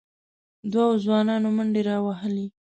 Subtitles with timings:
[0.71, 2.45] دوو ځوانانو منډې راوهلې،